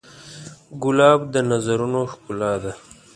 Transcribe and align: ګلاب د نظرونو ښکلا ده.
ګلاب 0.83 1.21
د 1.33 1.35
نظرونو 1.51 1.99
ښکلا 2.11 2.53
ده. 2.63 2.71